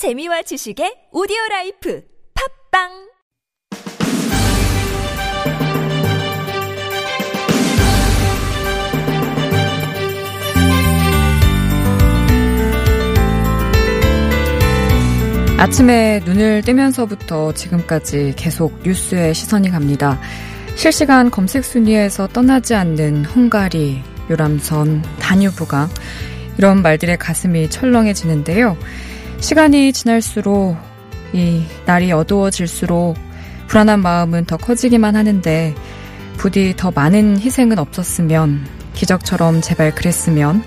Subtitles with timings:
[0.00, 2.02] 재미와 지식의 오디오 라이프
[2.72, 2.88] 팟빵
[15.58, 20.18] 아침에 눈을 뜨면서부터 지금까지 계속 뉴스에 시선이 갑니다.
[20.76, 25.90] 실시간 검색 순위에서 떠나지 않는 헝가리, 유람선, 다뉴브강
[26.56, 28.78] 이런 말들의 가슴이 철렁해지는데요.
[29.40, 30.76] 시간이 지날수록
[31.32, 33.16] 이 날이 어두워질수록
[33.68, 35.74] 불안한 마음은 더 커지기만 하는데
[36.36, 40.62] 부디 더 많은 희생은 없었으면 기적처럼 제발 그랬으면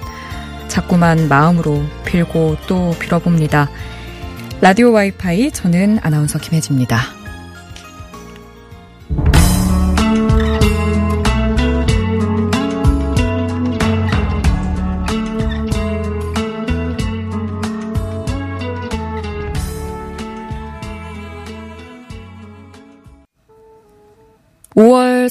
[0.68, 3.70] 자꾸만 마음으로 빌고 또 빌어봅니다.
[4.62, 7.23] 라디오 와이파이 저는 아나운서 김혜지입니다.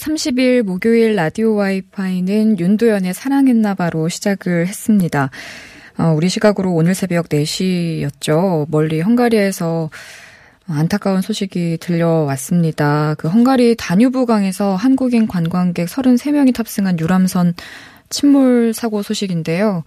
[0.03, 5.31] 30일 목요일 라디오 와이파이는 윤도현의 사랑했나봐로 시작을 했습니다.
[5.97, 8.67] 어, 우리 시각으로 오늘 새벽 4시였죠.
[8.69, 9.91] 멀리 헝가리에서
[10.67, 13.15] 안타까운 소식이 들려왔습니다.
[13.17, 17.55] 그 헝가리 다뉴브강에서 한국인 관광객 33명이 탑승한 유람선
[18.11, 19.85] 침몰 사고 소식인데요.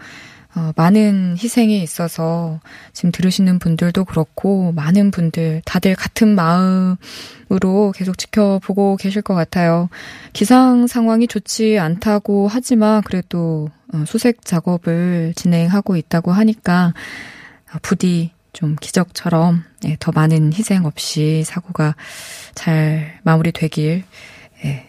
[0.56, 2.62] 어, 많은 희생이 있어서
[2.94, 9.90] 지금 들으시는 분들도 그렇고 많은 분들 다들 같은 마음으로 계속 지켜보고 계실 것 같아요.
[10.32, 16.94] 기상 상황이 좋지 않다고 하지만 그래도 어, 수색 작업을 진행하고 있다고 하니까
[17.82, 21.96] 부디 좀 기적처럼 네, 더 많은 희생 없이 사고가
[22.56, 24.04] 잘 마무리되길
[24.64, 24.88] 예,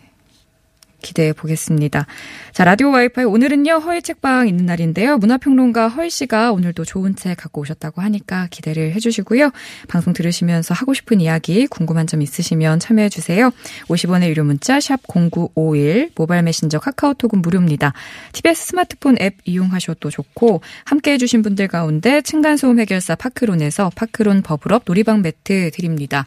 [1.07, 2.07] 기대해 보겠습니다.
[2.53, 5.19] 자, 라디오 와이파이 오늘은요, 허이 책방 있는 날인데요.
[5.19, 9.51] 문화평론가 허이 씨가 오늘도 좋은 책 갖고 오셨다고 하니까 기대를 해 주시고요.
[9.89, 13.51] 방송 들으시면서 하고 싶은 이야기, 궁금한 점 있으시면 참여해 주세요.
[13.89, 17.93] 50원의 유료 문자 샵 0951, 모바일 메신저 카카오톡은 무료입니다.
[18.33, 24.83] TBS 스마트폰 앱 이용하셔도 좋고 함께 해 주신 분들 가운데 층간소음 해결사 파크론에서 파크론 버블업
[24.87, 26.25] 놀이방 매트 드립니다.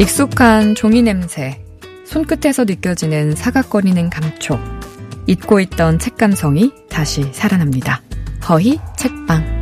[0.00, 1.62] 익숙한 종이 냄새,
[2.06, 4.58] 손끝에서 느껴지는 사각거리는 감촉,
[5.26, 8.00] 잊고 있던 책 감성이 다시 살아납니다.
[8.48, 9.60] 허희 책방.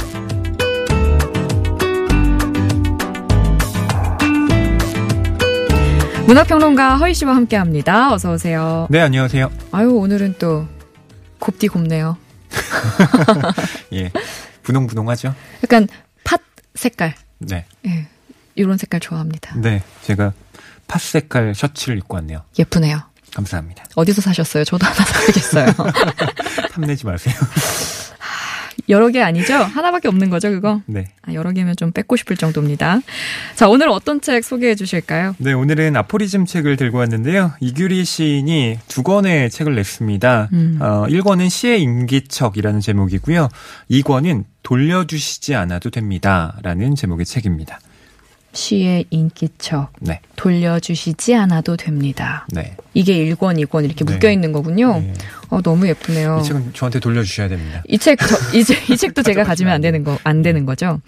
[6.29, 8.13] 문화평론가 허희 씨와 함께 합니다.
[8.13, 8.87] 어서 오세요.
[8.91, 9.51] 네, 안녕하세요.
[9.73, 10.69] 아유, 오늘은 또
[11.41, 12.17] 곱디 곱네요.
[13.93, 14.13] 예.
[14.63, 15.35] 분홍분홍하죠?
[15.65, 15.89] 약간
[16.23, 16.41] 팥
[16.77, 17.17] 색깔.
[17.39, 17.65] 네.
[17.87, 18.07] 예.
[18.59, 19.57] 이런 색깔 좋아합니다.
[19.59, 19.83] 네.
[20.03, 20.33] 제가
[20.87, 22.43] 팥 색깔 셔츠를 입고 왔네요.
[22.59, 23.01] 예쁘네요.
[23.35, 23.85] 감사합니다.
[23.95, 24.65] 어디서 사셨어요?
[24.65, 25.67] 저도 하나 사야겠어요.
[26.73, 27.35] 탐내지 마세요.
[28.89, 29.55] 여러 개 아니죠?
[29.55, 30.81] 하나밖에 없는 거죠, 그거?
[30.87, 31.09] 네.
[31.23, 33.01] 아, 여러 개면 좀 뺏고 싶을 정도입니다.
[33.55, 35.35] 자, 오늘 어떤 책 소개해 주실까요?
[35.39, 37.53] 네, 오늘은 아포리즘 책을 들고 왔는데요.
[37.61, 40.49] 이규리 시인이 두 권의 책을 냈습니다.
[40.53, 40.79] 음.
[40.81, 43.49] 어, 1권은 시의 인기척이라는 제목이고요.
[43.91, 47.81] 2권은 돌려주시지 않아도 됩니다 라는 제목의 책입니다.
[48.63, 49.93] 시의 인기척.
[50.01, 50.21] 네.
[50.35, 52.45] 돌려주시지 않아도 됩니다.
[52.51, 52.77] 네.
[52.93, 54.13] 이게 1권, 2권 이렇게 네.
[54.13, 54.99] 묶여 있는 거군요.
[55.01, 55.13] 네.
[55.51, 56.41] 어, 너무 예쁘네요.
[56.41, 57.83] 이 책은 저한테 돌려주셔야 됩니다.
[57.87, 61.01] 이 책, 저, 이, 책- 이 책도 제가 가지면 안안 되는 거, 안 되는 거죠.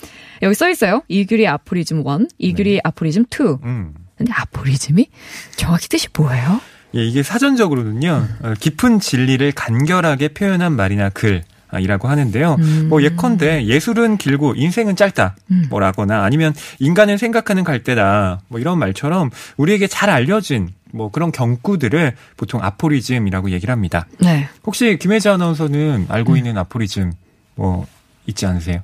[0.42, 1.02] 여기 써 있어요.
[1.08, 2.80] 이규리 아포리즘 1, 이규리 네.
[2.84, 3.58] 아포리즘 2.
[3.64, 3.94] 음.
[4.16, 5.08] 근데 아포리즘이
[5.56, 6.60] 정확히 뜻이 뭐예요?
[6.94, 12.56] 예, 이게 사전적으로는요, 어, 깊은 진리를 간결하게 표현한 말이나 글, 아, 이라고 하는데요.
[12.58, 12.86] 음.
[12.88, 15.36] 뭐 예컨대 예술은 길고 인생은 짧다.
[15.50, 15.66] 음.
[15.70, 18.40] 뭐라거나 아니면 인간을 생각하는 갈대다.
[18.48, 24.06] 뭐 이런 말처럼 우리에게 잘 알려진 뭐 그런 경구들을 보통 아포리즘이라고 얘기를 합니다.
[24.18, 24.48] 네.
[24.64, 26.06] 혹시 김혜지 아나운서는 음.
[26.08, 27.12] 알고 있는 아포리즘
[27.54, 27.86] 뭐
[28.26, 28.82] 있지 않으세요?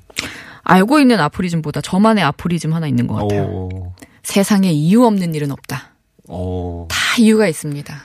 [0.63, 3.43] 알고 있는 아포리즘보다 저만의 아포리즘 하나 있는 것 같아요.
[3.45, 3.93] 오,
[4.23, 5.91] 세상에 이유 없는 일은 없다.
[6.29, 7.97] 오, 다 이유가 있습니다.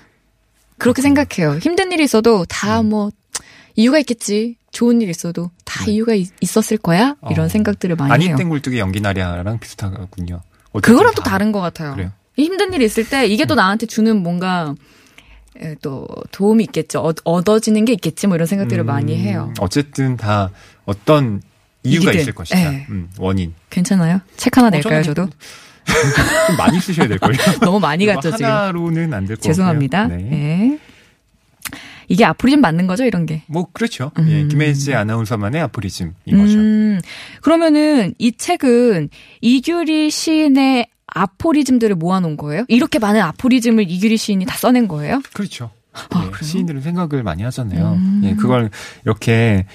[0.77, 1.57] 그렇게 생각해요.
[1.57, 3.11] 힘든 일이 있어도 다뭐
[3.75, 4.57] 이유가 있겠지.
[4.71, 5.94] 좋은 일 있어도 다 네.
[5.94, 7.15] 이유가 있, 었을 거야.
[7.29, 7.50] 이런 어.
[7.50, 8.35] 생각들을 많이 아니 해요.
[8.38, 10.41] 땡굴뚝의 연기나리아랑 비슷하군요.
[10.81, 11.31] 그거랑 또 다.
[11.31, 11.94] 다른 것 같아요.
[11.94, 12.12] 그래요?
[12.38, 14.73] 이 힘든 일이 있을 때 이게 또 나한테 주는 뭔가
[15.59, 17.01] 에, 또 도움이 있겠죠.
[17.01, 18.27] 얻, 얻어지는 게 있겠지.
[18.27, 19.53] 뭐 이런 생각들을 음, 많이 해요.
[19.59, 20.50] 어쨌든 다
[20.85, 21.41] 어떤
[21.83, 22.74] 이유가 이기든, 있을 것이다.
[22.74, 22.85] 예.
[22.89, 23.53] 음, 원인.
[23.69, 24.21] 괜찮아요?
[24.38, 25.29] 책 하나 낼까요, 저는 저도?
[26.47, 27.35] 좀 많이 쓰셔야 될걸요.
[27.62, 28.45] 너무 많이 갔죠, 지금.
[28.45, 29.51] 하나로는 안될것 같고요.
[29.51, 30.07] 죄송합니다.
[30.07, 30.17] 네.
[30.17, 30.79] 네.
[32.11, 33.43] 이게 아포리즘 맞는 거죠, 이런 게?
[33.47, 34.11] 뭐 그렇죠.
[34.19, 34.27] 음.
[34.29, 36.57] 예, 김혜지 아나운서만의 아포리즘인 거죠.
[36.57, 36.99] 음,
[37.41, 39.09] 그러면은 이 책은
[39.39, 42.65] 이규리 시인의 아포리즘들을 모아놓은 거예요?
[42.67, 45.21] 이렇게 많은 아포리즘을 이규리 시인이 다 써낸 거예요?
[45.33, 45.71] 그렇죠.
[45.93, 46.45] 아, 예?
[46.45, 47.93] 시인들은 생각을 많이 하잖아요.
[47.93, 48.21] 음.
[48.25, 48.69] 예, 그걸
[49.05, 49.65] 이렇게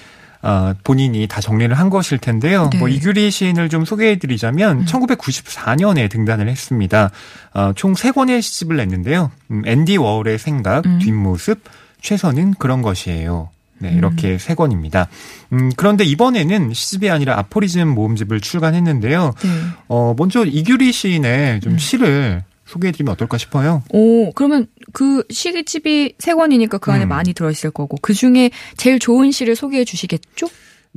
[0.41, 2.69] 어, 본인이 다 정리를 한 것일 텐데요.
[2.71, 2.77] 네.
[2.77, 2.79] 음.
[2.79, 7.09] 뭐 이규리 시인을 좀 소개해드리자면 1994년에 등단을 했습니다.
[7.53, 9.31] 어, 총 3권의 시집을 냈는데요.
[9.51, 10.99] 음, 앤디 워홀의 생각, 음.
[10.99, 11.61] 뒷모습,
[12.07, 13.49] 최선은 그런 것이에요.
[13.79, 13.97] 네, 음.
[13.97, 15.09] 이렇게 세 권입니다.
[15.51, 19.33] 음, 그런데 이번에는 시집이 아니라 아포리즘 모음집을 출간했는데요.
[19.37, 19.49] 네.
[19.89, 21.77] 어, 먼저 이규리 시인의 좀 음.
[21.77, 23.83] 시를 소개해드리면 어떨까 싶어요.
[23.89, 27.09] 오, 그러면 그 시집이 세 권이니까 그 안에 음.
[27.09, 30.47] 많이 들어있을 거고, 그 중에 제일 좋은 시를 소개해 주시겠죠?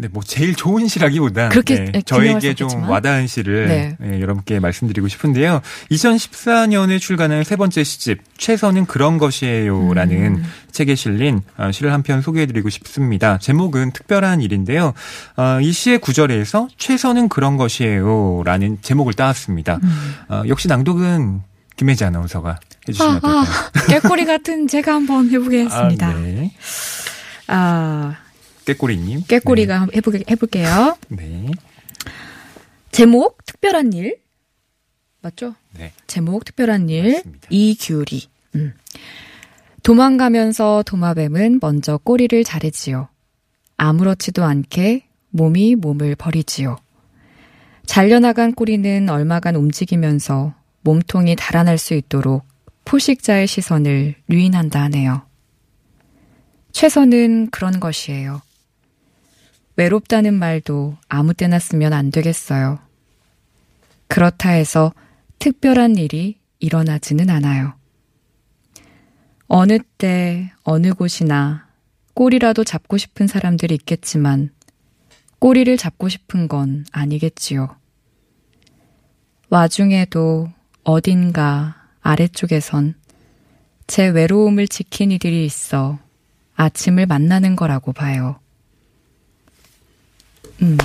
[0.00, 2.88] 네, 뭐 제일 좋은 시라기보다 그렇게 네, 네, 저에게 좀.
[2.88, 3.96] 와닿은 시를 네.
[4.02, 5.60] 예, 여러분께 말씀드리고 싶은데요.
[5.90, 10.44] 2014년에 출간한 세 번째 시집 최선은 그런 것이에요라는 음.
[10.72, 13.36] 책에 실린 어, 시를 한 편 소개해드리고 싶습니다.
[13.36, 14.94] 제목은 특별한 일인데요.
[15.36, 19.80] 어, 이 시의 구절에서 최선은 그런 것이에요라는 제목을 따왔습니다.
[19.82, 20.14] 음.
[20.30, 21.42] 어, 역시 낭독은
[21.76, 22.58] 김혜지 아나운서가
[22.88, 23.44] 해주시면 아, 어떨까요?
[24.00, 26.08] 깨꼬리 같은 제가 한번 해보겠습니다.
[26.08, 26.52] 아, 네.
[27.48, 28.16] 아,
[28.74, 29.24] 깨꼬리님.
[29.26, 30.96] 깨꼬리가 해보게, 해볼게요.
[31.08, 31.50] 네.
[32.90, 34.18] 제목, 특별한 일.
[35.22, 35.54] 맞죠?
[35.76, 35.92] 네.
[36.06, 37.14] 제목, 특별한 일.
[37.14, 37.48] 맞습니다.
[37.50, 38.22] 이규리.
[38.54, 38.74] 음.
[39.82, 43.08] 도망가면서 도마뱀은 먼저 꼬리를 자르지요.
[43.76, 46.76] 아무렇지도 않게 몸이 몸을 버리지요.
[47.86, 52.44] 잘려나간 꼬리는 얼마간 움직이면서 몸통이 달아날 수 있도록
[52.84, 55.22] 포식자의 시선을 유인한다 하네요.
[56.72, 58.42] 최선은 그런 것이에요.
[59.80, 62.80] 외롭다는 말도 아무 때나 쓰면 안 되겠어요.
[64.08, 64.92] 그렇다 해서
[65.38, 67.72] 특별한 일이 일어나지는 않아요.
[69.46, 71.66] 어느 때, 어느 곳이나
[72.12, 74.50] 꼬리라도 잡고 싶은 사람들이 있겠지만,
[75.38, 77.74] 꼬리를 잡고 싶은 건 아니겠지요.
[79.48, 80.50] 와중에도
[80.84, 82.96] 어딘가 아래쪽에선
[83.86, 85.98] 제 외로움을 지킨 이들이 있어
[86.54, 88.38] 아침을 만나는 거라고 봐요.
[90.62, 90.76] 음,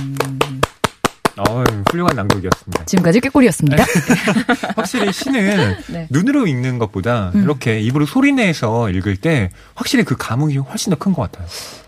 [1.38, 2.84] 어유 훌륭한 낭독이었습니다.
[2.86, 3.84] 지금까지 꾀꼬리였습니다.
[4.74, 6.06] 확실히 시는 네.
[6.10, 7.42] 눈으로 읽는 것보다 음.
[7.42, 11.46] 이렇게 입으로 소리 내서 읽을 때 확실히 그 감흥이 훨씬 더 큰 것 같아요.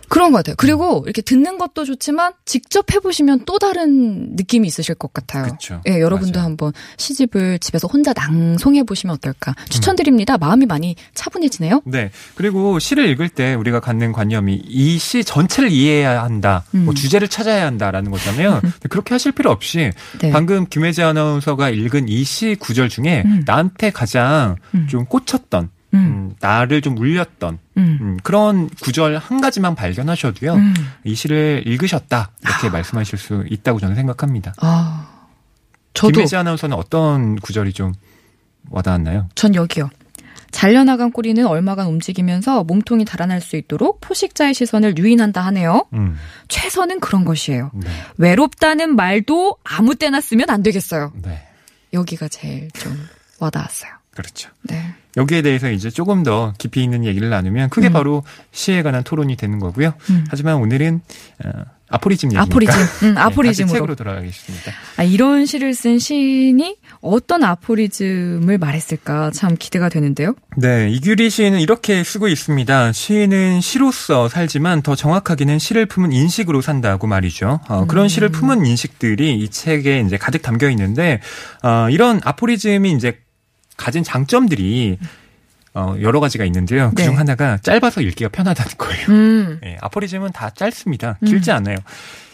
[0.09, 0.55] 그런 것 같아요.
[0.59, 5.45] 그리고 이렇게 듣는 것도 좋지만 직접 해보시면 또 다른 느낌이 있으실 것 같아요.
[5.53, 5.81] 그쵸.
[5.89, 6.49] 예, 여러분도 맞아요.
[6.51, 10.39] 한번 시집을 집에서 혼자 낭송해 보시면 어떨까 추천드립니다.
[10.39, 11.83] 마음이 많이 차분해지네요.
[11.85, 12.11] 네.
[12.35, 16.65] 그리고 시를 읽을 때 우리가 갖는 관념이 이 시 전체를 이해해야 한다.
[16.73, 16.95] 뭐 음.
[16.95, 18.61] 주제를 찾아야 한다라는 거잖아요.
[18.91, 19.91] 그렇게 하실 필요 없이
[20.21, 20.31] 네.
[20.31, 23.43] 방금 김혜지 아나운서가 읽은 이 시 구절 중에 음.
[23.47, 24.87] 나한테 가장 음.
[24.89, 30.55] 좀 꽂혔던 음, 음, 나를 좀 울렸던 음, 음, 그런 구절 한 가지만 발견하셔도요.
[30.55, 30.75] 음.
[31.05, 32.31] 이 시를 읽으셨다.
[32.43, 34.55] 이렇게 말씀하실 수 있다고 저는 생각합니다.
[34.59, 35.09] 아,
[35.95, 37.93] 저도 김혜지 아나운서는 어떤 구절이 좀
[38.71, 39.29] 와닿았나요?
[39.35, 39.91] 전 여기요.
[40.51, 45.87] 잘려나간 꼬리는 얼마간 움직이면서 몸통이 달아날 수 있도록 포식자의 시선을 유인한다 하네요.
[45.93, 46.17] 음,
[46.49, 47.71] 최선은 그런 것이에요.
[47.75, 51.13] 네, 외롭다는 말도 아무 때나 쓰면 안 되겠어요.
[51.23, 51.47] 네,
[51.93, 52.97] 여기가 제일 좀
[53.41, 53.98] 와닿았어요.
[54.19, 54.51] 그렇죠.
[54.63, 54.83] 네.
[55.17, 57.93] 여기에 대해서 이제 조금 더 깊이 있는 얘기를 나누면 그게 음.
[57.93, 59.95] 바로 시에 관한 토론이 되는 거고요.
[60.11, 60.25] 음.
[60.29, 61.01] 하지만 오늘은
[61.45, 61.51] 어,
[61.89, 62.75] 아포리즘 얘기니까 아포리즘,
[63.05, 63.67] 음, 네, 아포리즘으로.
[63.67, 64.73] 다시 책으로 돌아가겠습니다.
[64.97, 70.35] 아, 이런 시를 쓴 시인이 어떤 아포리즘을 말했을까 참 기대가 되는데요.
[70.57, 72.93] 네, 이규리 시인은 이렇게 쓰고 있습니다.
[72.93, 77.61] 시인은 시로서 살지만 더 정확하게는 시를 품은 인식으로 산다고 말이죠.
[77.69, 78.09] 어, 그런 음.
[78.09, 81.21] 시를 품은 인식들이 이 책에 이제 가득 담겨 있는데
[81.63, 83.21] 어, 이런 아포리즘이 이제
[83.79, 84.99] 가진 장점들이
[85.73, 86.89] 어, 여러 가지가 있는데요.
[86.89, 86.95] 네.
[86.97, 89.07] 그중 하나가 짧아서 읽기가 편하다는 거예요.
[89.09, 89.61] 음.
[89.65, 91.19] 예, 아포리즘은 다 짧습니다.
[91.25, 91.77] 길지 않아요.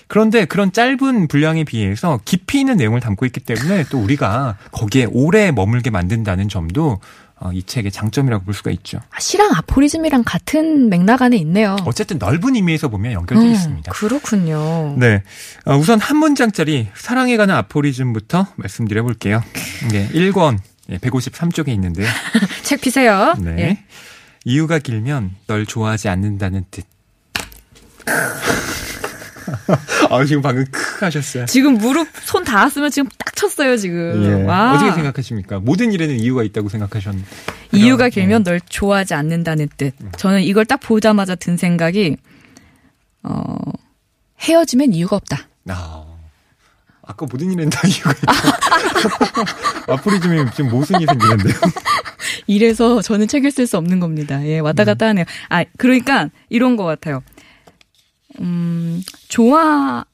[0.09, 5.51] 그런데 그런 짧은 분량에 비해서 깊이 있는 내용을 담고 있기 때문에 또 우리가 거기에 오래
[5.51, 7.01] 머물게 만든다는 점도
[7.41, 9.01] 어, 이 책의 장점이라고 볼 수가 있죠.
[9.11, 11.77] 아, 시랑 아포리즘이랑 같은 맥락 안에 있네요.
[11.85, 13.93] 어쨌든 넓은 의미에서 보면 연결되어 음, 있습니다.
[13.93, 14.95] 그렇군요.
[14.99, 15.23] 네.
[15.67, 19.43] 어, 우선 한 문장짜리 사랑에 관한 아포리즘부터 말씀드려 볼게요.
[19.91, 20.59] 네, 1권
[20.89, 22.09] 153쪽에 있는데요.
[22.63, 23.35] 책 피세요.
[23.39, 23.57] 네.
[23.59, 23.85] 예.
[24.45, 26.85] 이유가 길면 널 좋아하지 않는다는 뜻.
[30.11, 31.47] 아, 지금 방금 크 하셨어요.
[31.47, 34.25] 지금 무릎 손 닿았으면 지금 딱 쳤어요 지금.
[34.25, 34.43] 예.
[34.45, 34.75] 와.
[34.75, 35.61] 어떻게 생각하십니까?
[35.61, 37.29] 모든 일에는 이유가 있다고 생각하셨는데.
[37.73, 38.11] 이유가 네.
[38.11, 39.95] 길면 널 좋아하지 않는다는 뜻.
[40.01, 40.13] 음.
[40.17, 42.17] 저는 이걸 딱 보자마자 든 생각이
[43.23, 43.57] 어
[44.41, 45.49] 헤어지면 이유가 없다.
[45.69, 46.05] 아,
[47.07, 48.33] 아까 모든 일에는 다 이유가 있다.
[49.93, 51.55] 아포리즘이 지금 모순이 생기는데요.
[52.47, 54.45] 이래서 저는 책을 쓸 수 없는 겁니다.
[54.47, 55.25] 예, 왔다 갔다 하네요.
[55.49, 57.23] 아, 그러니까 이런 것 같아요.
[58.41, 60.05] 음, 좋아,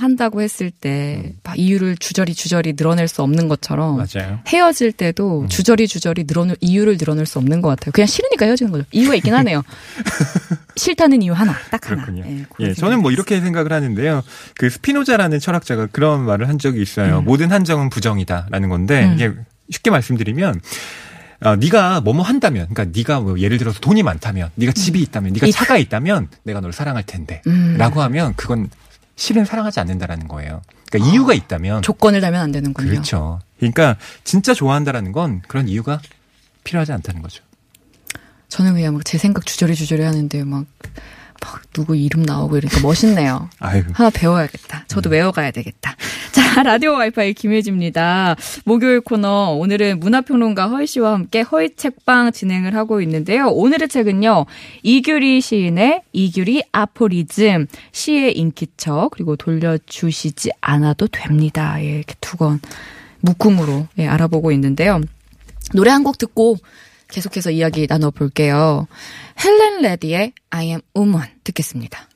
[0.00, 4.40] 한다고 했을 때 막 이유를 주저리 주저리 늘어낼 수 없는 것처럼 맞아요.
[4.46, 7.92] 헤어질 때도 주저리 주저리 늘어낼 이유를 늘어낼 수 없는 것 같아요.
[7.92, 8.84] 그냥 싫으니까 헤어지는 거죠.
[8.92, 9.62] 이유가 있긴 하네요.
[10.76, 12.04] 싫다는 이유 하나, 딱 하나.
[12.04, 12.24] 그렇군요.
[12.28, 14.22] 예, 예, 저는 뭐 이렇게 생각을 하는데요.
[14.58, 17.22] 그 스피노자라는 철학자가 그런 말을 한 적이 있어요.
[17.22, 19.14] 모든 한정은 부정이다라는 건데 음.
[19.14, 19.32] 이게
[19.70, 20.60] 쉽게 말씀드리면
[21.44, 25.46] 어, 네가 뭐뭐 한다면, 그러니까 네가 뭐 예를 들어서 돈이 많다면, 네가 집이 있다면, 네가
[25.46, 27.76] 이- 차가 있다면 내가 널 사랑할 텐데, 음.
[27.76, 28.70] 라고 하면 그건
[29.16, 30.62] 실은 사랑하지 않는다라는 거예요.
[30.90, 32.88] 그러니까 이유가 있다면 조건을 달면 안 되는군요.
[32.88, 33.40] 그렇죠.
[33.58, 36.00] 그러니까 진짜 좋아한다라는 건 그런 이유가
[36.64, 37.42] 필요하지 않다는 거죠.
[38.48, 40.66] 저는 그냥 막 제 생각 주저리 주저리 하는데 막,
[41.46, 43.48] 막 누구 이름 나오고 이러니까 멋있네요.
[43.60, 43.84] 아유.
[43.92, 44.84] 하나 배워야겠다.
[44.88, 45.94] 저도 외워가야 되겠다.
[46.32, 48.34] 자, 라디오 와이파이 김혜지입니다.
[48.64, 53.46] 목요일 코너 오늘은 문화평론가 허희 씨와 함께 허희 책방 진행을 하고 있는데요.
[53.48, 54.46] 오늘의 책은요.
[54.82, 61.76] 이규리 시인의 이규리 아포리즘, 시의 인기처, 그리고 돌려주시지 않아도 됩니다.
[61.80, 62.60] 예, 이렇게 두 권
[63.20, 65.00] 묶음으로 예, 알아보고 있는데요.
[65.74, 66.58] 노래 한 곡 듣고
[67.08, 68.86] 계속해서 이야기 나눠볼게요.
[69.44, 72.08] 헬렌 레디의 I am woman 듣겠습니다.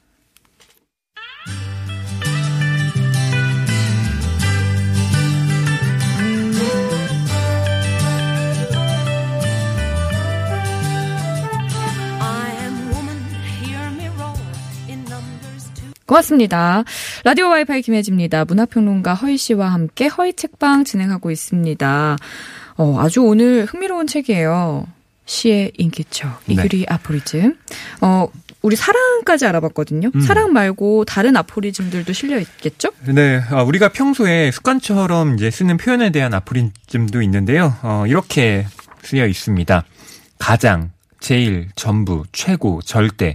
[16.11, 16.83] 고맙습니다.
[17.23, 18.45] 라디오 와이파이 김혜지입니다.
[18.45, 22.17] 문화평론가 허희 씨와 함께 허희 책방 진행하고 있습니다.
[22.81, 24.87] 어, 아주 오늘 흥미로운 책이에요.
[25.27, 26.55] 시의 인기처, 네.
[26.55, 27.55] 이규리 아포리즘.
[28.01, 28.27] 어,
[28.63, 30.11] 우리 사랑까지 알아봤거든요.
[30.15, 30.21] 음.
[30.23, 32.89] 사랑 말고 다른 아포리즘들도 실려 있겠죠?
[33.05, 37.77] 네, 어, 우리가 평소에 습관처럼 이제 쓰는 표현에 대한 아프리즘도 있는데요.
[37.83, 38.67] 어, 이렇게
[39.03, 39.85] 쓰여 있습니다.
[40.39, 43.35] 가장, 제일, 전부, 최고, 절대.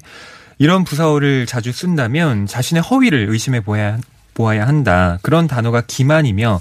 [0.57, 3.99] 이런 부사어를 자주 쓴다면 자신의 허위를 의심해 보아야,
[4.33, 5.19] 보아야 한다.
[5.21, 6.59] 그런 단어가 기만이며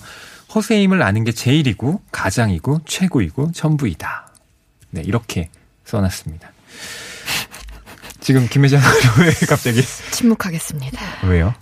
[0.55, 4.29] 허세임을 아는 게 제일이고, 가장이고, 최고이고, 전부이다.
[4.91, 5.51] 네, 이렇게
[5.85, 6.53] 써놨습니다.
[8.21, 8.79] 지금 김혜자
[9.21, 9.83] 왜 갑자기
[10.13, 11.27] 침묵하겠습니다.
[11.27, 11.55] 왜요?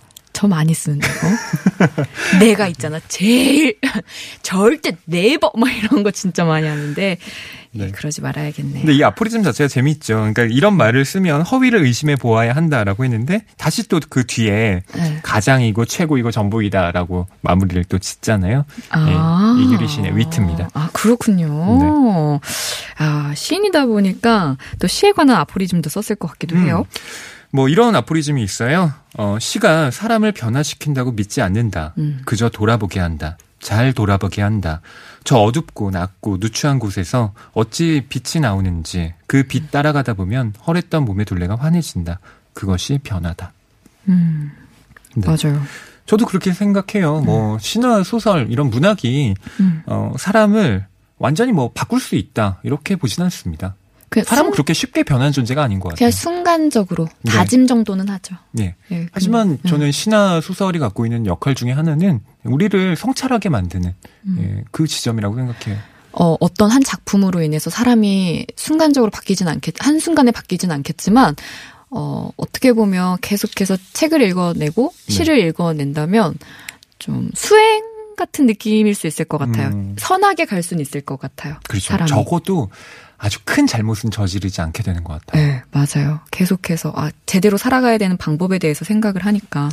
[0.43, 1.87] 저 많이 쓰는데, 어?
[2.39, 2.99] 내가 있잖아.
[3.07, 3.77] 제일,
[4.43, 7.17] 절대, 네버, 막 이런 거 진짜 많이 하는데,
[7.75, 7.91] 예, 네.
[7.91, 8.81] 그러지 말아야겠네요.
[8.81, 10.15] 근데 이 아포리즘 자체가 재밌죠.
[10.15, 15.19] 그러니까 이런 말을 쓰면 허위를 의심해 보아야 한다라고 했는데 다시 또 그 뒤에 네.
[15.23, 18.65] 가장이고 최고이고 전부이다라고 마무리를 또 짓잖아요.
[18.89, 19.55] 아.
[19.57, 20.69] 예, 이규리 시인의 위트입니다.
[20.73, 22.39] 아, 그렇군요.
[22.97, 26.85] 아, 시인이다 보니까 또 시에 관한 아포리즘도 썼을 것 같기도 해요.
[27.53, 28.91] 뭐 이런 아포리즘이 있어요.
[29.15, 31.93] 어, 시가 사람을 변화시킨다고 믿지 않는다.
[31.99, 32.21] 음.
[32.25, 33.37] 그저 돌아보게 한다.
[33.59, 34.81] 잘 돌아보게 한다.
[35.23, 41.55] 저 어둡고 낮고 누추한 곳에서 어찌 빛이 나오는지 그 빛 따라가다 보면 헐했던 몸의 둘레가
[41.55, 42.19] 환해진다.
[42.53, 43.53] 그것이 변화다.
[44.09, 44.51] 음,
[45.15, 45.27] 네.
[45.27, 45.61] 맞아요.
[46.07, 47.21] 저도 그렇게 생각해요.
[47.21, 49.83] 뭐 신화 소설 이런 문학이 음.
[49.85, 50.85] 어, 사람을
[51.19, 53.75] 완전히 뭐 바꿀 수 있다 이렇게 보진 않습니다.
[54.13, 55.97] 그 사람은 순, 그렇게 쉽게 변하는 존재가 아닌 것 같아요.
[55.97, 57.31] 그냥 순간적으로 네.
[57.31, 58.35] 다짐 정도는 하죠.
[58.59, 58.75] 예.
[58.91, 63.93] 예, 하지만 그- 저는 신화 소설이 갖고 있는 역할 중에 하나는 우리를 성찰하게 만드는
[64.27, 64.37] 음.
[64.39, 65.77] 예, 그 지점이라고 생각해요.
[66.13, 71.35] 어, 어떤 한 작품으로 인해서 사람이 순간적으로 바뀌진 않겠, 한순간에 바뀌진 않겠지만,
[71.89, 75.13] 어, 어떻게 보면 계속해서 책을 읽어내고 네.
[75.13, 76.35] 시를 읽어낸다면
[76.99, 77.83] 좀 수행
[78.15, 79.69] 같은 느낌일 수 있을 것 같아요.
[79.69, 79.95] 음.
[79.97, 81.55] 선하게 갈 수는 있을 것 같아요.
[81.67, 81.87] 그렇죠.
[81.93, 82.07] 사람이.
[82.09, 82.69] 적어도
[83.23, 85.41] 아주 큰 잘못은 저지르지 않게 되는 것 같아요.
[85.41, 86.19] 네, 맞아요.
[86.31, 89.69] 계속해서 아 제대로 살아가야 되는 방법에 대해서 생각을 하니까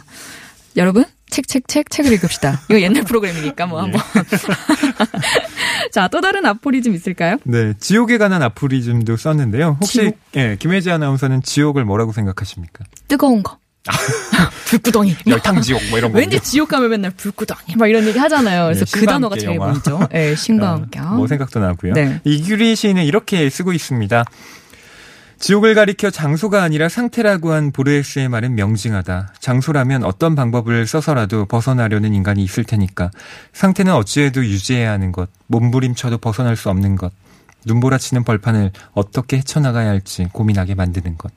[0.76, 2.60] 여러분 책 책 책 책을 읽읍시다.
[2.70, 4.00] 이거 옛날 프로그램이니까 뭐 한번.
[5.92, 7.38] 자, 또 다른 아포리즘 있을까요?
[7.44, 9.78] 네, 지옥에 관한 아포리즘도 썼는데요.
[9.80, 10.18] 혹시 지옥?
[10.36, 12.84] 예, 김혜지 아나운서는 지옥을 뭐라고 생각하십니까?
[13.08, 13.58] 뜨거운 거.
[14.66, 15.16] 불구덩이.
[15.26, 16.18] 열탕지옥 뭐 이런 거.
[16.20, 18.64] 왠지 지옥 가면 맨날 불구덩이 막 이런 얘기 하잖아요.
[18.64, 19.68] 그래서 네, 그 단어가 제일 영화.
[19.72, 20.08] 먼저.
[20.14, 21.00] 예, 신과 함께.
[21.00, 21.94] 뭐 생각도 나고요.
[21.94, 22.20] 네.
[22.24, 24.24] 이규리 시인은 이렇게 쓰고 있습니다.
[25.38, 29.32] 지옥을 가리켜 장소가 아니라 상태라고 한 보르헤스의 말은 명징하다.
[29.40, 33.10] 장소라면 어떤 방법을 써서라도 벗어나려는 인간이 있을 테니까.
[33.54, 35.30] 상태는 어찌해도 유지해야 하는 것.
[35.46, 37.10] 몸부림쳐도 벗어날 수 없는 것.
[37.64, 41.32] 눈보라치는 벌판을 어떻게 헤쳐나가야 할지 고민하게 만드는 것.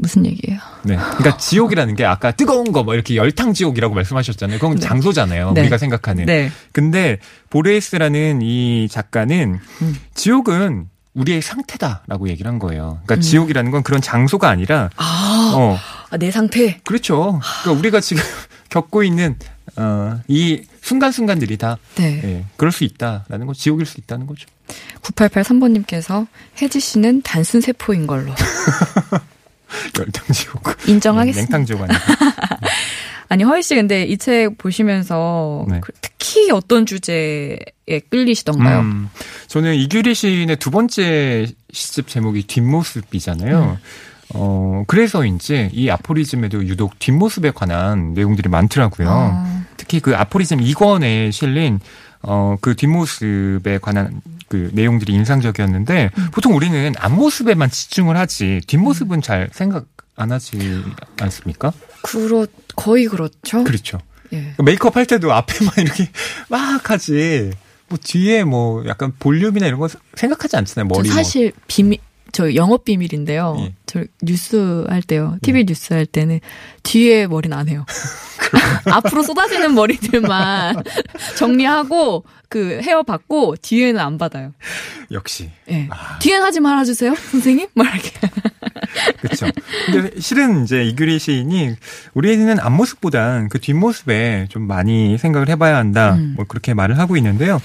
[0.00, 0.58] 무슨 얘기예요?
[0.84, 0.96] 네.
[0.96, 4.58] 그러니까 지옥이라는 게 아까 뜨거운 거 뭐 이렇게 열탕 지옥이라고 말씀하셨잖아요.
[4.58, 4.80] 그건 네.
[4.86, 5.52] 장소잖아요.
[5.52, 5.62] 네.
[5.62, 6.26] 우리가 생각하는.
[6.26, 6.50] 네.
[6.72, 7.18] 근데
[7.50, 9.96] 보레스라는 이 작가는 음.
[10.14, 13.00] 지옥은 우리의 상태다라고 얘기를 한 거예요.
[13.04, 13.20] 그러니까 음.
[13.20, 15.76] 지옥이라는 건 그런 장소가 아니라 아, 어
[16.10, 16.80] 아, 내 상태.
[16.84, 17.40] 그렇죠.
[17.62, 18.22] 그러니까 우리가 지금
[18.70, 19.36] 겪고 있는
[19.76, 22.20] 어 이 순간순간들이 다 네.
[22.24, 24.46] 예, 그럴 수 있다라는 거 지옥일 수 있다는 거죠.
[25.02, 26.26] 9883번님께서
[26.62, 28.32] 혜지 씨는 단순 세포인 걸로
[29.98, 30.62] 열탕 지옥.
[30.88, 31.56] 인정하겠습니다.
[31.58, 31.98] 냉탕 지옥 아니고.
[33.30, 35.80] 아니 허희 씨 근데 이 책 보시면서 네.
[35.82, 37.58] 그- 특히 어떤 주제에
[38.10, 38.80] 끌리시던가요?
[38.80, 39.10] 음,
[39.48, 43.78] 저는 이규리 시인의 두 번째 시집 제목이 뒷모습이잖아요.
[44.34, 49.08] 어, 그래서인지 이 아포리즘에도 유독 뒷모습에 관한 내용들이 많더라고요.
[49.10, 51.80] 아, 특히 그 아포리즘 2권에 실린
[52.22, 59.86] 어, 그 뒷모습에 관한 그 내용들이 인상적이었는데 보통 우리는 앞모습에만 집중을 하지 뒷모습은 잘 생각
[60.16, 60.82] 안 하지
[61.20, 61.72] 않습니까?
[62.02, 63.64] 그렇 거의 그렇죠.
[63.64, 64.00] 그렇죠.
[64.32, 64.54] 예.
[64.62, 66.10] 메이크업 할 때도 앞에만 이렇게
[66.48, 67.52] 막 하지.
[67.88, 70.88] 뭐 뒤에 뭐 약간 볼륨이나 이런 거 생각하지 않잖아요.
[70.92, 71.16] 저 머리 뭐.
[71.16, 71.98] 사실 비밀
[72.32, 73.56] 저 영업 비밀인데요.
[73.60, 73.74] 예.
[73.86, 75.36] 저 뉴스 할 때요.
[75.42, 76.40] TV 뉴스 할 때는
[76.82, 77.84] 뒤에 머리는 안 해요.
[78.90, 80.82] 앞으로 쏟아지는 머리들만
[81.36, 84.52] 정리하고 그 헤어 받고 뒤에는 안 받아요.
[85.10, 85.50] 역시.
[85.70, 85.88] 예.
[85.90, 86.18] 아.
[86.18, 87.68] 뒤에는 하지 말아 주세요, 선생님.
[87.74, 88.10] 막 이렇게.
[89.20, 89.46] 그렇죠.
[89.86, 91.74] 근데 실은 이제 이규리 시인이
[92.14, 96.14] 우리는 앞모습보단 그 뒷모습에 좀 많이 생각을 해 봐야 한다.
[96.14, 96.34] 음.
[96.36, 97.60] 뭐 그렇게 말을 하고 있는데요.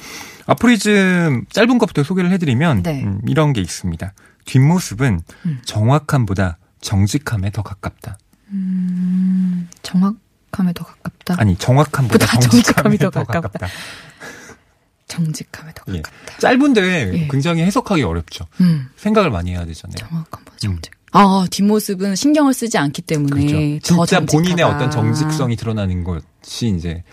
[0.45, 3.03] 아포리즘 짧은 것부터 소개를 해드리면 네.
[3.03, 4.13] 음, 이런 게 있습니다.
[4.45, 5.61] 뒷모습은 음.
[5.65, 8.17] 정확함보다 정직함에 더 가깝다.
[8.49, 11.35] 음, 정확함에 더 가깝다.
[11.37, 13.41] 아니 정확함보다 보다 정직함에 정직함이 더 더 가깝다.
[13.59, 13.67] 가깝다.
[15.07, 16.01] 정직함에 더 예.
[16.01, 16.39] 가깝다.
[16.39, 17.27] 짧은데 예.
[17.29, 18.45] 굉장히 해석하기 어렵죠.
[18.61, 19.95] 음, 생각을 많이 해야 되잖아요.
[19.97, 20.91] 정확함보다 정직.
[21.11, 23.47] 아, 뒷모습은 신경을 쓰지 않기 때문에 음.
[23.79, 23.95] 그렇죠.
[23.95, 24.25] 더 진짜 정직하다.
[24.31, 27.03] 본인의 어떤 정직성이 드러나는 것이 이제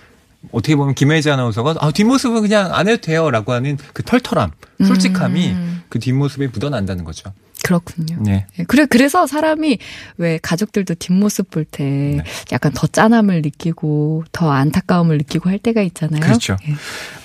[0.52, 4.50] 어떻게 보면 김혜지 아나운서가 아, 뒷모습은 그냥 안 해도 돼요라고 하는 그 털털함,
[4.86, 5.79] 솔직함이 음.
[5.90, 7.30] 그 뒷모습에 묻어난다는 거죠.
[7.62, 8.16] 그렇군요.
[8.20, 8.46] 네.
[8.58, 9.78] 예, 그래 그래서 사람이
[10.16, 12.24] 왜 가족들도 뒷모습 볼때 네.
[12.52, 16.20] 약간 더 짠함을 느끼고 더 안타까움을 느끼고 할 때가 있잖아요.
[16.20, 16.56] 그렇죠.
[16.66, 16.74] 예.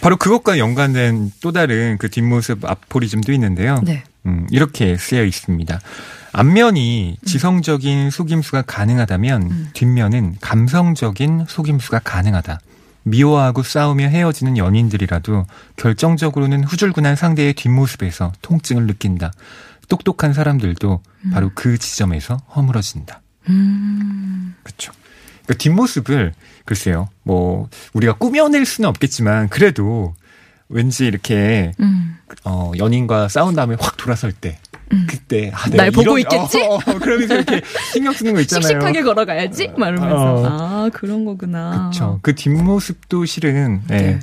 [0.02, 3.82] 바로 그것과 연관된 또 다른 그 뒷모습 아포리즘도 있는데요.
[3.84, 4.04] 네.
[4.26, 5.80] 음, 이렇게 쓰여 있습니다.
[6.34, 9.70] 앞면이 지성적인 속임수가 가능하다면 음.
[9.74, 12.60] 뒷면은 감성적인 속임수가 가능하다.
[13.06, 15.46] 미워하고 싸우며 헤어지는 연인들이라도
[15.78, 19.32] 결정적으로는 후줄근한 상대의 뒷모습에서 통증을 느낀다.
[19.88, 23.22] 똑똑한 사람들도 바로 그 지점에서 허물어진다.
[23.50, 24.56] 음.
[24.64, 24.92] 그렇죠.
[25.44, 26.34] 그러니까 뒷모습을
[26.66, 27.10] 글쎄요.
[27.22, 30.16] 뭐 우리가 꾸며낼 수는 없겠지만 그래도
[30.68, 32.18] 왠지 이렇게 음.
[32.44, 34.75] 어, 연인과 싸운 다음에 확 돌아설 때 음.
[35.08, 36.62] 그때 아, 날 보고 있겠지?
[36.62, 38.68] 어, 어, 그러면서 이렇게 신경 쓰는 거 있잖아요.
[38.68, 39.70] 씩씩하게 걸어가야지?
[39.78, 40.16] 막 이러면서.
[40.16, 40.46] 어.
[40.46, 41.90] 아, 그런 거구나.
[41.90, 42.20] 그렇죠.
[42.22, 44.20] 그 뒷모습도 실은 예, 네.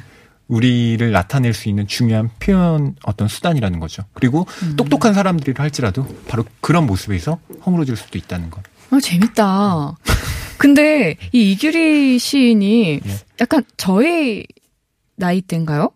[0.48, 4.04] 우리를 나타낼 수 있는 중요한 표현 어떤 수단이라는 거죠.
[4.14, 4.76] 그리고 음.
[4.76, 8.62] 똑똑한 사람들이라 할지라도 바로 그런 모습에서 허물어질 수도 있다는 것.
[8.90, 9.96] 아, 재밌다.
[10.58, 13.18] 근데 이 이규리 시인이 예.
[13.40, 14.46] 약간 저의
[15.16, 15.90] 나이대인가요?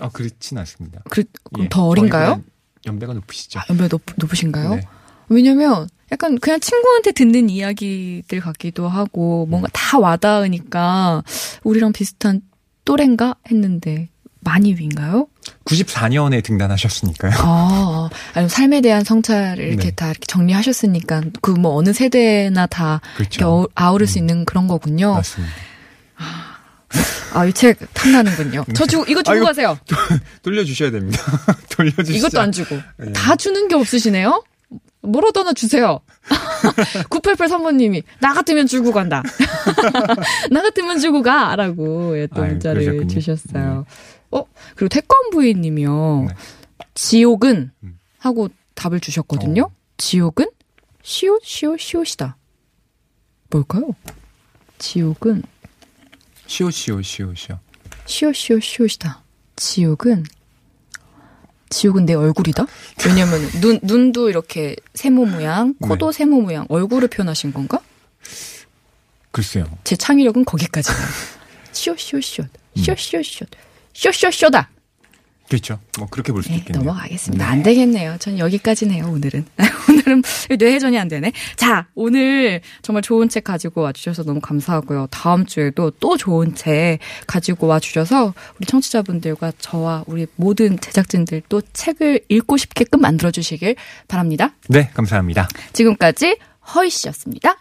[0.00, 1.00] 아 그렇진 않습니다.
[1.08, 2.42] 그, 그럼 예, 더 어린가요?
[2.86, 3.60] 연배가 높으시죠.
[3.60, 4.74] 아, 연배 높, 높으신가요?
[4.76, 4.82] 네.
[5.28, 11.22] 왜냐면 약간 그냥 친구한테 듣는 이야기들 같기도 하고 뭔가 다 와닿으니까
[11.64, 12.42] 우리랑 비슷한
[12.84, 14.08] 또래인가 했는데
[14.40, 15.28] 많이 위인가요?
[15.64, 17.32] 94년에 등단하셨으니까요.
[17.38, 19.94] 아, 아니 삶에 대한 성찰을 이렇게 네.
[19.94, 23.48] 다 이렇게 정리하셨으니까 그 뭐 어느 세대나 다 그렇죠.
[23.48, 25.14] 어- 아우를 수 있는 그런 거군요.
[25.14, 25.52] 맞습니다.
[27.32, 28.64] 아, 이 책 탐나는군요.
[28.74, 29.46] 저 주고 이거 주고 아이고.
[29.46, 29.78] 가세요.
[30.42, 31.18] 돌려주셔야 됩니다.
[31.70, 32.18] 돌려주시죠.
[32.18, 32.78] 이것도 안 주고.
[32.98, 33.12] 네.
[33.12, 34.44] 다 주는 게 없으시네요?
[35.02, 36.00] 뭐라도 하나 주세요.
[37.10, 39.22] 9883번님이, 나 같으면 주고 간다.
[40.50, 41.56] 나 같으면 주고 가!
[41.56, 43.08] 라고 예, 또 문자를 그러셨군요.
[43.08, 43.86] 주셨어요.
[44.30, 44.44] 어,
[44.76, 46.26] 그리고 태권부인 님이요.
[46.28, 46.34] 네.
[46.94, 47.72] 지옥은?
[47.82, 47.98] 음.
[48.18, 49.62] 하고 답을 주셨거든요.
[49.62, 49.70] 어.
[49.96, 50.46] 지옥은?
[51.02, 52.36] 시옷, 시옷, 시옷이다.
[53.50, 53.94] 뭘까요?
[54.78, 55.42] 지옥은?
[56.52, 57.58] 시오 시오 시오 시오.
[58.04, 59.22] 시옷, 시옷, 시옷이다.
[59.56, 60.26] 지옥은?
[61.70, 62.66] 지옥은 내 얼굴이다?
[63.06, 66.18] 왜냐면 눈, 눈도 이렇게 세모 모양, 코도 네.
[66.18, 67.80] 세모 모양, 얼굴을 표현하신 건가?
[69.30, 69.64] 글쎄요.
[69.84, 70.94] 제 창의력은 거기까지다.
[71.72, 72.52] 시옷, 시옷, 시옷다.
[75.48, 75.80] 그렇죠.
[75.98, 76.84] 뭐 그렇게 볼 수도 네, 있겠네요.
[76.84, 77.48] 넘어가겠습니다.
[77.48, 78.18] 안 되겠네요.
[78.18, 79.46] 전 여기까지네요, 오늘은.
[80.02, 80.22] 오늘은
[80.58, 81.32] 뇌회전이 안 되네.
[81.56, 85.08] 자, 오늘 정말 좋은 책 가지고 와주셔서 너무 감사하고요.
[85.10, 92.20] 다음 주에도 또 좋은 책 가지고 와주셔서 우리 청취자분들과 저와 우리 모든 제작진들 또 책을
[92.28, 93.76] 읽고 싶게끔 만들어주시길
[94.08, 94.52] 바랍니다.
[94.68, 95.48] 네, 감사합니다.
[95.72, 96.36] 지금까지
[96.74, 97.56] 허희 씨였습니다.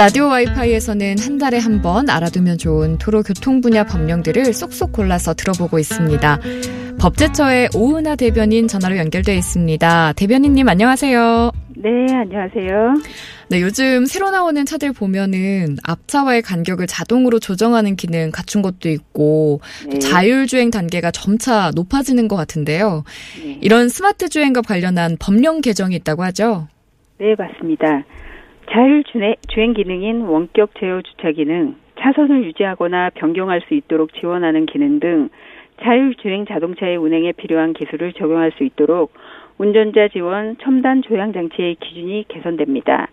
[0.00, 5.78] 라디오 와이파이에서는 한 달에 한 번 알아두면 좋은 도로 교통 분야 법령들을 쏙쏙 골라서 들어보고
[5.78, 6.38] 있습니다.
[6.98, 10.14] 법제처의 오은하 대변인 전화로 연결돼 있습니다.
[10.14, 11.50] 대변인님 안녕하세요.
[11.76, 12.94] 네, 안녕하세요.
[13.50, 19.90] 네, 요즘 새로 나오는 차들 보면은 앞차와의 간격을 자동으로 조정하는 기능 갖춘 것도 있고 또
[19.90, 19.98] 네.
[19.98, 23.04] 자율주행 단계가 점차 높아지는 것 같은데요.
[23.44, 23.58] 네.
[23.60, 26.68] 이런 스마트 주행과 관련한 법령 개정이 있다고 하죠.
[27.18, 28.02] 네, 맞습니다.
[28.72, 35.28] 자율주행 주행 기능인 원격 제어 주차 기능, 차선을 유지하거나 변경할 수 있도록 지원하는 기능 등
[35.82, 39.12] 자율주행 자동차의 운행에 필요한 기술을 적용할 수 있도록
[39.58, 43.08] 운전자 지원 첨단 조향 장치의 기준이 개선됩니다.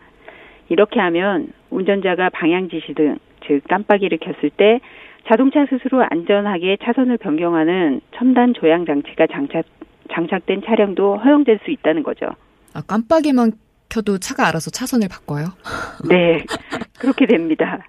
[0.70, 3.18] 이렇게 하면 운전자가 방향 지시 등,
[3.48, 4.80] 즉 깜빡이를 켰을 때
[5.28, 9.66] 자동차 스스로 안전하게 차선을 변경하는 첨단 조향 장치가 장착,
[10.14, 12.28] 장착된 차량도 허용될 수 있다는 거죠.
[12.76, 13.54] 아, 깜빡이만
[13.90, 15.48] 켜도 차가 알아서 차선을 바꿔요?
[16.10, 16.44] 네,
[17.00, 17.80] 그렇게 됩니다.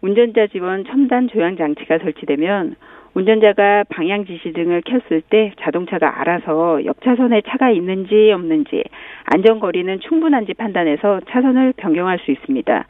[0.00, 2.76] 운전자 지원 첨단 조향 장치가 설치되면
[3.12, 8.84] 운전자가 방향 지시 등을 켰을 때 자동차가 알아서 옆 차선에 차가 있는지 없는지
[9.24, 12.86] 안전 거리는 충분한지 판단해서 차선을 변경할 수 있습니다.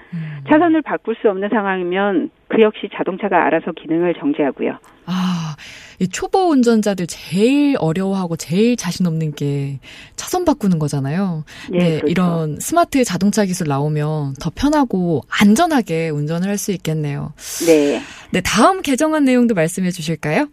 [0.49, 4.77] 차선을 바꿀 수 없는 상황이면 그 역시 자동차가 알아서 기능을 정지하고요.
[5.07, 5.55] 아,
[6.01, 9.79] 이 초보 운전자들 제일 어려워하고 제일 자신 없는 게
[10.17, 11.45] 차선 바꾸는 거잖아요.
[11.75, 12.07] 예, 네, 그렇죠.
[12.09, 17.33] 이런 스마트 자동차 기술 나오면 더 편하고 안전하게 운전을 할 수 있겠네요.
[17.67, 18.01] 네.
[18.33, 20.49] 네, 다음 개정안 내용도 말씀해 주실까요?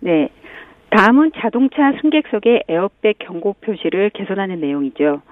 [0.00, 0.28] 네.
[0.90, 5.22] 다음은 자동차 승객석의 에어백 경고 표시를 개선하는 내용이죠.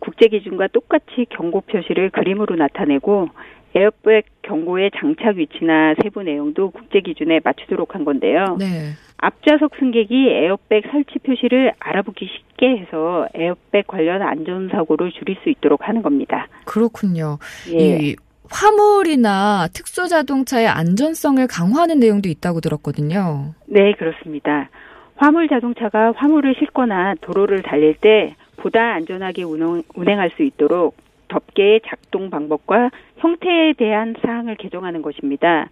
[0.00, 3.28] 국제 기준과 똑같이 경고 표시를 그림으로 나타내고
[3.74, 8.56] 에어백 경고의 장착 위치나 세부 내용도 국제 기준에 맞추도록 한 건데요.
[8.58, 8.92] 네.
[9.18, 15.88] 앞좌석 승객이 에어백 설치 표시를 알아보기 쉽게 해서 에어백 관련 안전 사고를 줄일 수 있도록
[15.88, 16.48] 하는 겁니다.
[16.64, 17.38] 그렇군요.
[17.72, 17.78] 예.
[17.78, 18.16] 이
[18.50, 23.54] 화물이나 특수 자동차의 안전성을 강화하는 내용도 있다고 들었거든요.
[23.66, 24.68] 네, 그렇습니다.
[25.16, 30.96] 화물 자동차가 화물을 싣거나 도로를 달릴 때 보다 안전하게 운행, 운행할 수 있도록
[31.32, 35.68] 덮개의 작동 방법과 형태에 대한 사항을 개정하는 것입니다.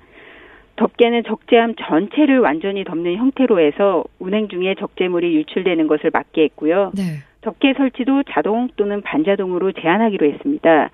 [0.77, 6.93] 덮개는 적재함 전체를 완전히 덮는 형태로 해서 운행 중에 적재물이 유출되는 것을 막게 했고요.
[6.95, 7.19] 네.
[7.43, 10.91] 덮개 설치도 자동 또는 반자동으로 제한하기로 했습니다.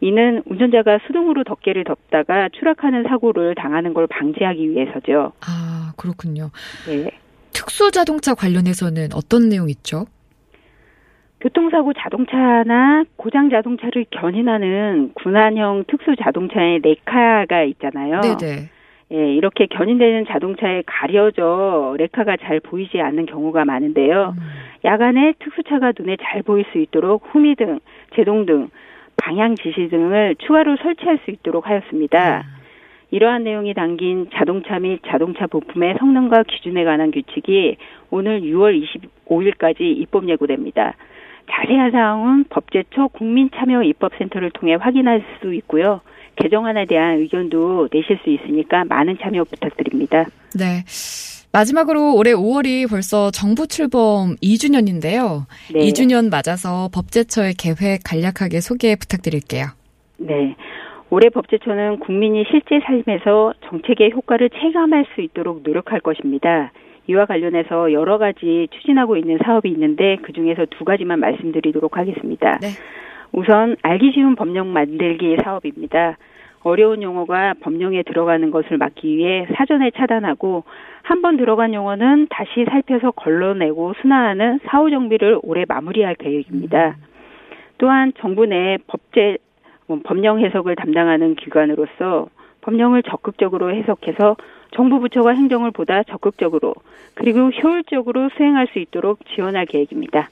[0.00, 5.32] 이는 운전자가 수동으로 덮개를 덮다가 추락하는 사고를 당하는 걸 방지하기 위해서죠.
[5.40, 6.50] 아, 그렇군요.
[6.86, 7.10] 네.
[7.52, 10.04] 특수 자동차 관련해서는 어떤 내용 있죠?
[11.44, 18.22] 교통사고 자동차나 고장 자동차를 견인하는 군안형 특수 자동차의 레카가 있잖아요.
[18.22, 18.70] 네네.
[19.12, 24.34] 예, 이렇게 견인되는 자동차에 가려져 레카가 잘 보이지 않는 경우가 많은데요.
[24.38, 24.42] 음.
[24.86, 27.80] 야간에 특수차가 눈에 잘 보일 수 있도록 후미등,
[28.14, 28.70] 제동등,
[29.18, 32.44] 방향 지시 등을 추가로 설치할 수 있도록 하였습니다.
[33.10, 37.76] 이러한 내용이 담긴 자동차 및 자동차 부품의 성능과 기준에 관한 규칙이
[38.10, 38.82] 오늘 6월
[39.28, 40.94] 25일까지 입법 예고됩니다.
[41.50, 46.00] 자세한 사항은 법제처 국민참여입법센터를 통해 확인할 수 있고요.
[46.36, 50.24] 개정안에 대한 의견도 내실 수 있으니까 많은 참여 부탁드립니다.
[50.58, 50.84] 네.
[51.52, 55.46] 마지막으로 올해 5월이 벌써 정부 출범 2주년인데요.
[55.72, 55.80] 네.
[55.86, 59.66] 2주년 맞아서 법제처의 계획 간략하게 소개 부탁드릴게요.
[60.16, 60.56] 네.
[61.10, 66.72] 올해 법제처는 국민이 실제 삶에서 정책의 효과를 체감할 수 있도록 노력할 것입니다.
[67.06, 72.58] 이와 관련해서 여러 가지 추진하고 있는 사업이 있는데 그 중에서 두 가지만 말씀드리도록 하겠습니다.
[72.58, 72.68] 네.
[73.32, 76.16] 우선 알기 쉬운 법령 만들기 사업입니다.
[76.62, 80.64] 어려운 용어가 법령에 들어가는 것을 막기 위해 사전에 차단하고
[81.02, 86.96] 한 번 들어간 용어는 다시 살펴서 걸러내고 순화하는 사후 정비를 올해 마무리할 계획입니다.
[87.76, 89.36] 또한 정부 내 법제
[89.86, 92.28] 뭐 법령 해석을 담당하는 기관으로서
[92.62, 94.36] 법령을 적극적으로 해석해서
[94.74, 96.74] 정부 부처가 행정을 보다 적극적으로
[97.14, 100.28] 그리고 효율적으로 수행할 수 있도록 지원할 계획입니다.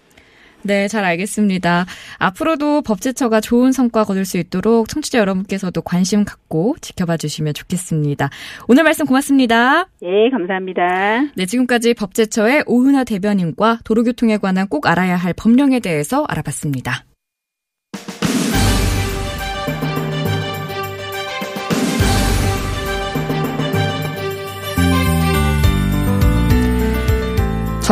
[0.64, 1.86] 네, 잘 알겠습니다.
[2.18, 8.30] 앞으로도 법제처가 좋은 성과 거둘 수 있도록 청취자 여러분께서도 관심 갖고 지켜봐 주시면 좋겠습니다.
[8.68, 9.88] 오늘 말씀 고맙습니다.
[10.02, 11.22] 예, 감사합니다.
[11.34, 17.04] 네, 지금까지 법제처의 오은하 대변인과 도로교통에 관한 꼭 알아야 할 법령에 대해서 알아봤습니다.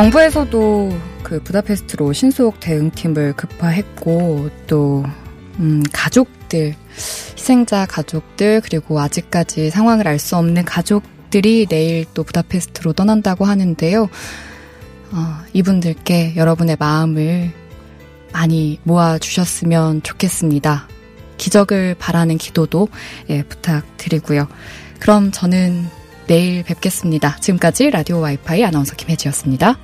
[0.01, 5.05] 정부에서도 그 부다페스트로 신속 대응팀을 급파했고 또
[5.59, 6.75] 음, 가족들
[7.37, 14.09] 희생자 가족들 그리고 아직까지 상황을 알 수 없는 가족들이 내일 또 부다페스트로 떠난다고 하는데요.
[15.13, 17.53] 어, 이분들께 여러분의 마음을
[18.33, 20.89] 많이 모아 주셨으면 좋겠습니다.
[21.37, 22.89] 기적을 바라는 기도도
[23.29, 24.49] 예, 부탁드리고요.
[24.99, 26.00] 그럼 저는
[26.31, 27.39] 내일 뵙겠습니다.
[27.41, 29.77] 지금까지 라디오 와이파이 아나운서 김혜지였습니다.